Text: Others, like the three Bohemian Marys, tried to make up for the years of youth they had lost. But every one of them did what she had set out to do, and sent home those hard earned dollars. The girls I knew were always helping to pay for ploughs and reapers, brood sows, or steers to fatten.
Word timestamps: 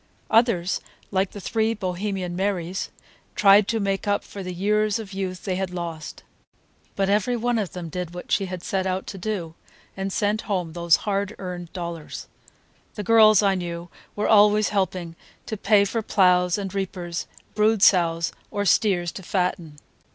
Others, 0.31 0.81
like 1.11 1.29
the 1.29 1.39
three 1.39 1.75
Bohemian 1.75 2.35
Marys, 2.35 2.89
tried 3.35 3.67
to 3.67 3.79
make 3.79 4.07
up 4.07 4.23
for 4.23 4.41
the 4.41 4.51
years 4.51 4.97
of 4.97 5.13
youth 5.13 5.43
they 5.45 5.57
had 5.57 5.69
lost. 5.69 6.23
But 6.95 7.07
every 7.07 7.37
one 7.37 7.59
of 7.59 7.73
them 7.73 7.87
did 7.87 8.11
what 8.15 8.31
she 8.31 8.47
had 8.47 8.63
set 8.63 8.87
out 8.87 9.05
to 9.05 9.19
do, 9.19 9.53
and 9.95 10.11
sent 10.11 10.41
home 10.49 10.73
those 10.73 10.95
hard 11.05 11.35
earned 11.37 11.71
dollars. 11.71 12.25
The 12.95 13.03
girls 13.03 13.43
I 13.43 13.53
knew 13.53 13.89
were 14.15 14.27
always 14.27 14.69
helping 14.69 15.15
to 15.45 15.55
pay 15.55 15.85
for 15.85 16.01
ploughs 16.01 16.57
and 16.57 16.73
reapers, 16.73 17.27
brood 17.53 17.83
sows, 17.83 18.31
or 18.49 18.65
steers 18.65 19.11
to 19.11 19.21
fatten. 19.21 19.75